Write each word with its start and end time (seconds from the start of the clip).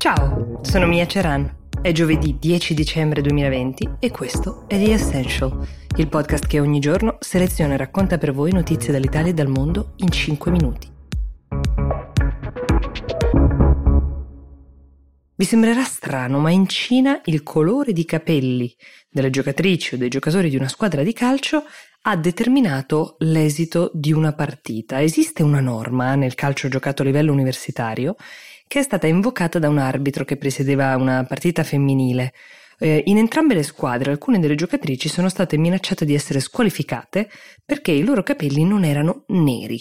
Ciao, 0.00 0.60
sono 0.62 0.86
Mia 0.86 1.06
Ceran. 1.06 1.68
È 1.82 1.92
giovedì 1.92 2.38
10 2.40 2.72
dicembre 2.72 3.20
2020 3.20 3.96
e 3.98 4.10
questo 4.10 4.64
è 4.66 4.82
The 4.82 4.94
Essential, 4.94 5.68
il 5.96 6.08
podcast 6.08 6.46
che 6.46 6.58
ogni 6.58 6.80
giorno 6.80 7.18
seleziona 7.20 7.74
e 7.74 7.76
racconta 7.76 8.16
per 8.16 8.32
voi 8.32 8.50
notizie 8.50 8.94
dall'Italia 8.94 9.32
e 9.32 9.34
dal 9.34 9.48
mondo 9.48 9.92
in 9.96 10.10
5 10.10 10.50
minuti. 10.50 10.90
Vi 15.34 15.44
sembrerà 15.44 15.84
strano, 15.84 16.38
ma 16.38 16.50
in 16.50 16.66
Cina 16.66 17.20
il 17.26 17.42
colore 17.42 17.92
di 17.92 18.06
capelli 18.06 18.74
delle 19.10 19.28
giocatrici 19.28 19.96
o 19.96 19.98
dei 19.98 20.08
giocatori 20.08 20.48
di 20.48 20.56
una 20.56 20.68
squadra 20.68 21.02
di 21.02 21.12
calcio 21.12 21.64
ha 22.02 22.16
determinato 22.16 23.16
l'esito 23.18 23.90
di 23.92 24.12
una 24.12 24.32
partita. 24.32 25.02
Esiste 25.02 25.42
una 25.42 25.60
norma 25.60 26.14
nel 26.14 26.34
calcio 26.34 26.68
giocato 26.68 27.02
a 27.02 27.04
livello 27.04 27.32
universitario 27.32 28.16
che 28.70 28.78
è 28.78 28.82
stata 28.82 29.08
invocata 29.08 29.58
da 29.58 29.68
un 29.68 29.78
arbitro 29.78 30.24
che 30.24 30.36
presiedeva 30.36 30.94
una 30.94 31.24
partita 31.24 31.64
femminile. 31.64 32.32
Eh, 32.78 33.02
in 33.06 33.18
entrambe 33.18 33.54
le 33.54 33.64
squadre 33.64 34.12
alcune 34.12 34.38
delle 34.38 34.54
giocatrici 34.54 35.08
sono 35.08 35.28
state 35.28 35.58
minacciate 35.58 36.04
di 36.04 36.14
essere 36.14 36.38
squalificate 36.38 37.28
perché 37.64 37.90
i 37.90 38.04
loro 38.04 38.22
capelli 38.22 38.62
non 38.62 38.84
erano 38.84 39.24
neri. 39.30 39.76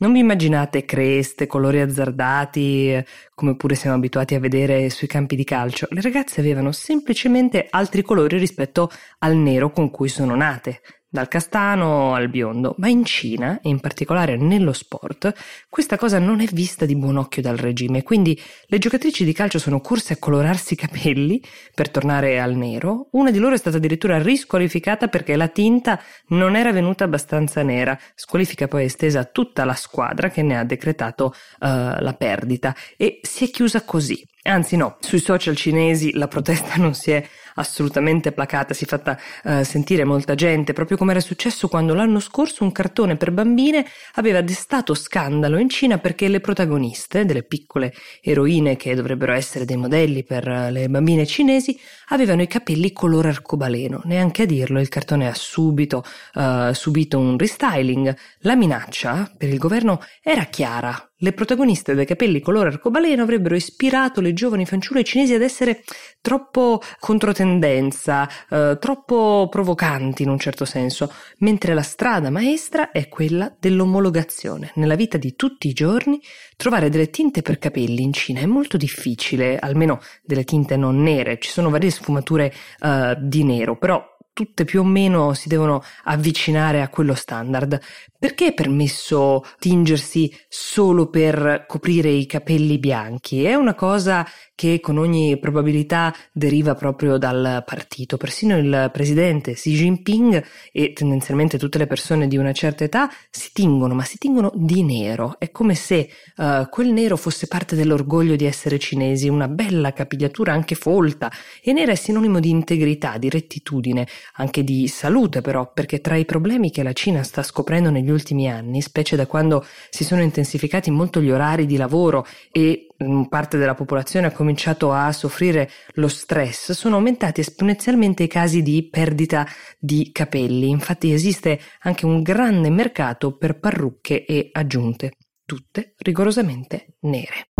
Non 0.00 0.12
vi 0.12 0.18
immaginate 0.18 0.84
creste, 0.84 1.46
colori 1.46 1.80
azzardati, 1.80 3.02
come 3.34 3.56
pure 3.56 3.74
siamo 3.74 3.96
abituati 3.96 4.34
a 4.34 4.38
vedere 4.38 4.90
sui 4.90 5.06
campi 5.06 5.34
di 5.34 5.44
calcio. 5.44 5.86
Le 5.88 6.02
ragazze 6.02 6.40
avevano 6.40 6.72
semplicemente 6.72 7.66
altri 7.70 8.02
colori 8.02 8.36
rispetto 8.36 8.90
al 9.20 9.34
nero 9.34 9.70
con 9.70 9.88
cui 9.88 10.10
sono 10.10 10.36
nate 10.36 10.82
dal 11.08 11.28
castano 11.28 12.14
al 12.14 12.28
biondo, 12.28 12.74
ma 12.78 12.88
in 12.88 13.04
Cina, 13.04 13.60
e 13.62 13.68
in 13.68 13.80
particolare 13.80 14.36
nello 14.36 14.72
sport, 14.72 15.32
questa 15.68 15.96
cosa 15.96 16.18
non 16.18 16.40
è 16.40 16.46
vista 16.46 16.84
di 16.84 16.96
buon 16.96 17.16
occhio 17.16 17.42
dal 17.42 17.56
regime, 17.56 18.02
quindi 18.02 18.40
le 18.66 18.78
giocatrici 18.78 19.24
di 19.24 19.32
calcio 19.32 19.58
sono 19.58 19.80
corse 19.80 20.14
a 20.14 20.16
colorarsi 20.18 20.74
i 20.74 20.76
capelli 20.76 21.42
per 21.74 21.90
tornare 21.90 22.40
al 22.40 22.54
nero, 22.54 23.08
una 23.12 23.30
di 23.30 23.38
loro 23.38 23.54
è 23.54 23.58
stata 23.58 23.76
addirittura 23.76 24.20
risqualificata 24.20 25.08
perché 25.08 25.36
la 25.36 25.48
tinta 25.48 26.00
non 26.28 26.56
era 26.56 26.72
venuta 26.72 27.04
abbastanza 27.04 27.62
nera, 27.62 27.98
squalifica 28.14 28.68
poi 28.68 28.84
estesa 28.84 29.20
a 29.20 29.24
tutta 29.24 29.64
la 29.64 29.74
squadra 29.74 30.28
che 30.30 30.42
ne 30.42 30.58
ha 30.58 30.64
decretato 30.64 31.26
uh, 31.26 31.66
la 31.66 32.14
perdita. 32.18 32.74
E 32.96 33.20
si 33.22 33.44
è 33.44 33.50
chiusa 33.50 33.82
così. 33.82 34.22
Anzi 34.42 34.76
no, 34.76 34.96
sui 35.00 35.18
social 35.18 35.56
cinesi 35.56 36.12
la 36.12 36.28
protesta 36.28 36.76
non 36.80 36.94
si 36.94 37.10
è 37.10 37.26
assolutamente 37.56 38.32
placata, 38.32 38.72
si 38.72 38.84
è 38.84 38.86
fatta 38.86 39.18
uh, 39.44 39.62
sentire 39.62 40.04
molta 40.04 40.34
gente, 40.34 40.72
proprio 40.72 40.96
come 40.96 41.10
era 41.10 41.20
successo 41.20 41.68
quando 41.68 41.92
l'anno 41.92 42.20
scorso 42.20 42.64
un 42.64 42.72
cartone 42.72 43.16
per 43.16 43.32
bambine 43.32 43.84
aveva 44.14 44.40
destato 44.40 44.94
scandalo 44.94 45.58
in 45.58 45.68
Cina 45.68 45.98
perché 45.98 46.28
le 46.28 46.40
protagoniste, 46.40 47.24
delle 47.24 47.42
piccole 47.42 47.92
eroine 48.22 48.76
che 48.76 48.94
dovrebbero 48.94 49.32
essere 49.32 49.64
dei 49.64 49.76
modelli 49.76 50.24
per 50.24 50.48
uh, 50.48 50.70
le 50.70 50.88
bambine 50.88 51.26
cinesi, 51.26 51.78
avevano 52.08 52.42
i 52.42 52.46
capelli 52.46 52.92
color 52.92 53.26
arcobaleno. 53.26 54.00
Neanche 54.04 54.42
a 54.42 54.46
dirlo, 54.46 54.80
il 54.80 54.88
cartone 54.88 55.28
ha 55.28 55.34
subito 55.34 56.04
uh, 56.34 56.72
subito 56.72 57.18
un 57.18 57.36
restyling. 57.36 58.14
La 58.40 58.54
minaccia 58.54 59.30
per 59.36 59.48
il 59.48 59.58
governo 59.58 60.00
era 60.22 60.44
chiara, 60.44 61.10
le 61.18 61.32
protagoniste 61.32 61.94
dai 61.94 62.04
capelli 62.04 62.40
color 62.40 62.66
arcobaleno 62.66 63.22
avrebbero 63.22 63.54
ispirato 63.54 64.20
le 64.20 64.32
giovani 64.34 64.66
fanciulle 64.66 65.04
cinesi 65.04 65.34
ad 65.34 65.42
essere 65.42 65.82
troppo 66.20 66.80
controtendenza, 66.98 68.28
eh, 68.50 68.76
troppo 68.80 69.48
provocanti 69.50 70.22
in 70.22 70.28
un 70.28 70.38
certo 70.38 70.64
senso, 70.64 71.12
mentre 71.38 71.72
la 71.72 71.82
strada 71.82 72.30
maestra 72.30 72.90
è 72.90 73.08
quella 73.08 73.54
dell'omologazione. 73.58 74.72
Nella 74.74 74.94
vita 74.94 75.16
di 75.16 75.36
tutti 75.36 75.68
i 75.68 75.72
giorni 75.72 76.20
trovare 76.56 76.90
delle 76.90 77.10
tinte 77.10 77.42
per 77.42 77.58
capelli 77.58 78.02
in 78.02 78.12
Cina 78.12 78.40
è 78.40 78.46
molto 78.46 78.76
difficile, 78.76 79.58
almeno 79.58 80.00
delle 80.22 80.44
tinte 80.44 80.76
non 80.76 81.02
nere, 81.02 81.38
ci 81.38 81.50
sono 81.50 81.70
varie 81.70 81.90
sfumature 81.90 82.52
eh, 82.80 83.16
di 83.20 83.42
nero, 83.44 83.76
però 83.78 84.15
tutte 84.36 84.66
più 84.66 84.80
o 84.80 84.84
meno 84.84 85.32
si 85.32 85.48
devono 85.48 85.82
avvicinare 86.04 86.82
a 86.82 86.90
quello 86.90 87.14
standard. 87.14 87.80
Perché 88.18 88.48
è 88.48 88.54
permesso 88.54 89.42
tingersi 89.58 90.30
solo 90.46 91.08
per 91.08 91.64
coprire 91.66 92.10
i 92.10 92.26
capelli 92.26 92.78
bianchi? 92.78 93.44
È 93.44 93.54
una 93.54 93.74
cosa 93.74 94.26
che 94.56 94.80
con 94.80 94.96
ogni 94.96 95.38
probabilità 95.38 96.12
deriva 96.32 96.74
proprio 96.74 97.18
dal 97.18 97.62
partito. 97.64 98.16
Persino 98.16 98.56
il 98.56 98.90
presidente 98.90 99.52
Xi 99.52 99.74
Jinping 99.74 100.42
e 100.72 100.92
tendenzialmente 100.94 101.58
tutte 101.58 101.76
le 101.78 101.86
persone 101.86 102.26
di 102.26 102.38
una 102.38 102.52
certa 102.52 102.82
età 102.82 103.08
si 103.30 103.50
tingono, 103.52 103.94
ma 103.94 104.02
si 104.02 104.16
tingono 104.16 104.50
di 104.54 104.82
nero. 104.82 105.36
È 105.38 105.50
come 105.50 105.74
se 105.74 106.08
uh, 106.36 106.68
quel 106.70 106.88
nero 106.88 107.18
fosse 107.18 107.46
parte 107.46 107.76
dell'orgoglio 107.76 108.34
di 108.34 108.46
essere 108.46 108.78
cinesi, 108.78 109.28
una 109.28 109.46
bella 109.46 109.92
capigliatura 109.92 110.54
anche 110.54 110.74
folta. 110.74 111.30
E 111.62 111.72
nera 111.74 111.92
è 111.92 111.96
sinonimo 111.96 112.40
di 112.40 112.48
integrità, 112.48 113.18
di 113.18 113.28
rettitudine, 113.28 114.08
anche 114.36 114.64
di 114.64 114.88
salute 114.88 115.42
però, 115.42 115.70
perché 115.70 116.00
tra 116.00 116.16
i 116.16 116.24
problemi 116.24 116.70
che 116.70 116.82
la 116.82 116.94
Cina 116.94 117.22
sta 117.22 117.42
scoprendo 117.42 117.90
negli 117.90 118.10
ultimi 118.10 118.50
anni, 118.50 118.80
specie 118.80 119.16
da 119.16 119.26
quando 119.26 119.66
si 119.90 120.02
sono 120.02 120.22
intensificati 120.22 120.90
molto 120.90 121.20
gli 121.20 121.30
orari 121.30 121.66
di 121.66 121.76
lavoro 121.76 122.26
e 122.50 122.86
parte 123.28 123.58
della 123.58 123.74
popolazione 123.74 124.26
ha 124.26 124.32
cominciato 124.32 124.92
a 124.92 125.12
soffrire 125.12 125.70
lo 125.94 126.08
stress, 126.08 126.72
sono 126.72 126.96
aumentati 126.96 127.40
esponenzialmente 127.40 128.22
i 128.22 128.28
casi 128.28 128.62
di 128.62 128.88
perdita 128.88 129.46
di 129.78 130.10
capelli. 130.12 130.68
Infatti 130.68 131.12
esiste 131.12 131.60
anche 131.80 132.06
un 132.06 132.22
grande 132.22 132.70
mercato 132.70 133.36
per 133.36 133.58
parrucche 133.58 134.24
e 134.24 134.48
aggiunte, 134.52 135.12
tutte 135.44 135.94
rigorosamente 135.98 136.96
nere. 137.00 137.55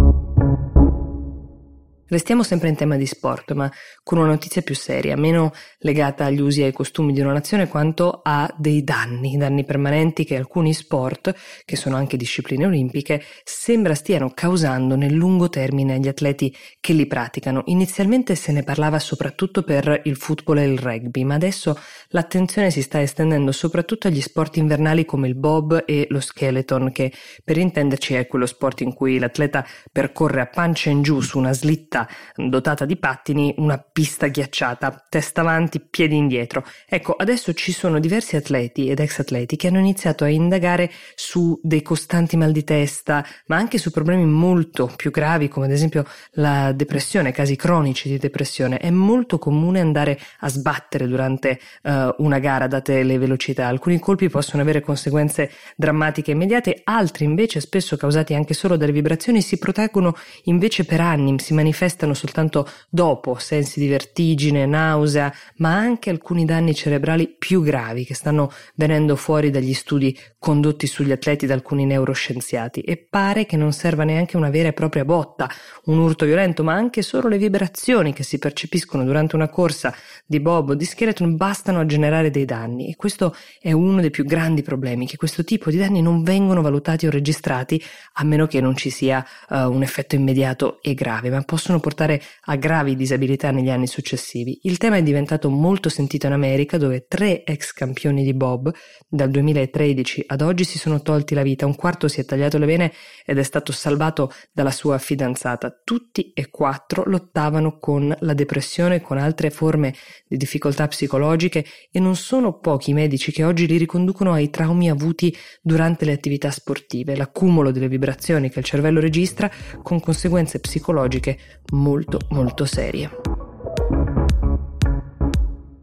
Restiamo 2.09 2.45
sempre 2.45 2.69
in 2.69 2.77
tema 2.77 2.95
di 2.95 3.05
sport, 3.05 3.51
ma 3.53 3.69
con 4.05 4.19
una 4.19 4.29
notizia 4.29 4.63
più 4.63 4.77
seria, 4.77 5.17
meno 5.17 5.51
legata 5.79 6.27
agli 6.27 6.41
usi 6.41 6.61
e 6.61 6.67
ai 6.67 6.73
costumi 6.73 7.13
di 7.13 7.21
una 7.21 7.33
nazione 7.33 7.67
quanto 7.67 8.21
a 8.23 8.49
dei 8.57 8.85
danni, 8.85 9.37
danni 9.37 9.65
permanenti 9.65 10.25
che 10.25 10.37
alcuni 10.37 10.73
sport, 10.73 11.35
che 11.65 11.75
sono 11.75 11.97
anche 11.97 12.17
discipline 12.17 12.65
olimpiche, 12.65 13.25
sembra 13.43 13.97
stiano 13.97 14.31
causando 14.33 14.95
nel 14.95 15.15
lungo 15.15 15.49
termine 15.49 15.95
agli 15.95 16.07
atleti 16.07 16.55
che 16.79 16.93
li 16.93 17.09
praticano. 17.09 17.65
Inizialmente 17.67 18.37
se 18.37 18.53
ne 18.53 18.63
parlava 18.63 19.01
soprattutto 19.01 19.65
per 19.65 20.03
il 20.05 20.15
football 20.15 20.59
e 20.59 20.65
il 20.67 20.79
rugby, 20.79 21.25
ma 21.25 21.35
adesso 21.35 21.77
l'attenzione 22.11 22.71
si 22.71 22.83
sta 22.83 23.03
estendendo 23.03 23.51
soprattutto 23.51 24.07
agli 24.07 24.21
sport 24.21 24.59
invernali 24.59 25.05
come 25.05 25.27
il 25.27 25.35
bob 25.35 25.83
e 25.85 26.07
lo 26.11 26.21
skeleton, 26.21 26.93
che 26.93 27.13
per 27.43 27.57
intenderci 27.57 28.15
è 28.15 28.29
quello 28.29 28.47
sport 28.47 28.83
in 28.83 28.95
cui 28.95 29.19
l'atleta 29.19 29.67
percorre 29.91 30.41
a 30.43 30.47
pancia 30.47 30.89
in 30.89 31.03
giù 31.03 31.21
su 31.21 31.39
una 31.39 31.53
slitta 31.53 31.95
pista 31.97 32.09
dotata 32.35 32.85
di 32.85 32.97
pattini, 32.97 33.55
una 33.59 33.79
pista 33.79 34.27
ghiacciata, 34.27 35.07
testa 35.09 35.41
avanti, 35.41 35.81
piedi 35.81 36.17
indietro. 36.17 36.65
Ecco, 36.87 37.13
adesso 37.13 37.55
ci 37.55 37.73
sono 37.73 37.99
diversi 37.99 38.37
atleti 38.37 38.89
ed 38.89 39.01
ex 39.01 39.21
atleti 39.21 39.57
che 39.57 39.69
hanno 39.69 39.79
iniziato 39.79 40.25
a 40.25 40.29
indagare 40.29 40.91
su 41.15 41.59
dei 41.63 41.81
costanti 41.83 42.37
mal 42.37 42.53
di 42.53 42.65
testa, 42.65 43.25
ma 43.47 43.57
anche 43.57 43.79
su 43.79 43.91
problemi 43.91 44.27
molto 44.27 44.93
più 44.95 45.11
gravi 45.11 45.49
come 45.49 45.67
ad 45.67 45.73
esempio 45.73 46.05
la 46.33 46.73
depressione, 46.73 47.33
casi 47.33 47.57
cronici 47.57 48.09
di 48.09 48.19
depressione. 48.19 48.79
È 48.79 48.91
molto 48.91 49.39
comune 49.39 49.81
andare 49.81 50.19
a 50.41 50.49
sbattere 50.49 51.07
durante 51.07 51.59
uh, 51.83 52.15
una 52.19 52.39
gara 52.39 52.67
date 52.67 53.03
le 53.03 53.19
velocità. 53.19 53.69
Alcuni 53.69 53.99
colpi 53.99 54.29
possono 54.29 54.63
avere 54.63 54.81
conseguenze 54.81 55.51
drammatiche 55.77 56.33
immediate, 56.33 56.81
altri 56.85 57.25
invece 57.25 57.61
spesso 57.61 57.97
causati 57.97 58.35
anche 58.35 58.55
solo 58.55 58.77
dalle 58.77 58.93
vibrazioni 58.93 59.41
si 59.41 59.59
proteggono 59.59 60.15
invece 60.45 60.85
per 60.85 61.01
anni, 61.01 61.39
si 61.39 61.55
manifestano 61.55 61.86
manifestano 61.87 62.15
soltanto 62.15 62.69
dopo 62.89 63.37
sensi 63.39 63.79
di 63.79 63.87
vertigine, 63.87 64.67
nausea, 64.67 65.33
ma 65.57 65.75
anche 65.75 66.11
alcuni 66.11 66.45
danni 66.45 66.75
cerebrali 66.75 67.29
più 67.39 67.63
gravi 67.63 68.05
che 68.05 68.15
stanno 68.15 68.51
venendo 68.75 69.15
fuori 69.15 69.51
dagli 69.51 69.73
studi 69.73 70.17
condotti 70.39 70.87
sugli 70.87 71.13
atleti 71.13 71.47
da 71.47 71.55
alcuni 71.55 71.87
neuroscienziati. 71.87 72.81
E 72.81 72.97
pare 72.97 73.47
che 73.47 73.57
non 73.57 73.73
serva 73.73 74.05
neanche 74.05 74.37
una 74.37 74.51
vera 74.51 74.69
e 74.69 74.73
propria 74.73 75.05
botta, 75.05 75.49
un 75.85 75.99
urto 75.99 76.25
violento, 76.25 76.65
ma 76.65 76.75
anche 76.75 77.03
solo 77.03 77.29
le 77.29 77.39
vibrazioni 77.39 78.13
che 78.13 78.25
si 78.25 78.39
percepiscono 78.39 79.05
durante 79.05 79.37
una 79.37 79.49
corsa 79.49 79.95
di 80.27 80.41
bob 80.41 80.71
o 80.71 80.75
di 80.75 80.85
skeleton 80.85 81.37
bastano 81.37 81.81
a 81.81 81.87
generare 81.87 82.31
dei 82.31 82.45
danni. 82.45 82.91
E 82.91 82.97
questo 82.97 83.35
è 83.61 83.73
uno 83.73 84.01
dei 84.01 84.11
più 84.11 84.25
grandi 84.25 84.63
problemi, 84.63 85.07
che 85.07 85.17
questo 85.17 85.45
tipo 85.45 85.71
di 85.71 85.77
danni 85.77 86.03
non 86.03 86.23
vengono 86.23 86.63
valutati 86.63 87.07
o 87.07 87.11
registrati 87.11 87.83
a 88.15 88.25
meno 88.25 88.47
che 88.47 88.61
non 88.61 88.77
ci 88.77 88.91
sia 88.91 89.25
uh, 89.49 89.71
un 89.71 89.83
effetto 89.83 90.17
immediato 90.17 90.79
e 90.83 90.95
grave, 90.95 91.31
ma 91.31 91.43
possono 91.43 91.76
possono 91.77 91.81
portare 91.81 92.23
a 92.47 92.57
gravi 92.57 92.97
disabilità 92.97 93.51
negli 93.51 93.71
anni 93.71 93.87
successivi. 93.87 94.59
Il 94.63 94.79
tema 94.79 94.97
è 94.97 95.03
diventato 95.03 95.51
molto 95.51 95.89
sentito 95.89 96.27
in 96.27 96.33
America 96.33 96.79
dove 96.79 97.07
tre 97.07 97.45
ex 97.45 97.73
campioni 97.73 98.25
di 98.25 98.35
Bob 98.35 98.73
dal 99.09 99.31
2013 99.31 100.25
ad 100.27 100.41
oggi 100.41 100.65
si 100.65 100.79
sono 100.79 101.03
tolti 101.03 101.35
la 101.35 101.43
vita, 101.43 101.67
un 101.67 101.75
quarto 101.75 102.09
si 102.09 102.21
è 102.21 102.25
tagliato 102.25 102.59
le 102.59 102.67
vene 102.67 102.93
ed 103.25 103.39
è 103.39 103.43
stato 103.43 103.73
salvato 103.73 104.33
dalla 104.53 104.71
sua 104.71 104.99
fidanzata. 104.99 105.81
Tutti 105.85 106.33
e 106.33 106.51
quattro 106.51 107.05
lottavano 107.07 107.79
con 107.79 108.15
la 108.21 108.35
depressione 108.35 109.01
con 109.01 109.19
altre 109.19 109.51
forme 109.51 109.95
di 110.27 110.37
difficoltà 110.37 110.87
psicologiche 110.89 111.65
e 111.91 112.01
non 112.01 112.17
sono 112.17 112.59
pochi 112.59 112.91
i 112.91 112.95
medici 112.95 113.33
che 113.33 113.45
oggi 113.45 113.67
li 113.67 113.77
riconducono 113.77 114.33
ai 114.33 114.51
traumi 114.51 114.91
avuti 114.91 115.35
durante 115.61 116.05
le 116.05 116.13
attività 116.13 116.51
sportive, 116.51 117.17
l'accumulo 117.17 117.71
delle 117.71 117.89
vibrazioni 117.89 118.51
che 118.51 118.59
il 118.59 118.65
cervello 118.65 119.01
registra 119.01 119.51
con 119.83 120.01
conseguenze 120.01 120.61
psicologiche 120.61 121.39
molto 121.73 122.21
molto 122.31 122.65
serie. 122.65 123.11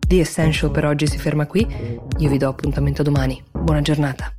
The 0.07 0.19
Essential 0.19 0.71
per 0.71 0.85
oggi 0.85 1.07
si 1.07 1.17
ferma 1.17 1.47
qui, 1.47 1.65
io 2.17 2.29
vi 2.29 2.37
do 2.37 2.47
appuntamento 2.49 3.03
domani. 3.03 3.41
Buona 3.51 3.81
giornata. 3.81 4.31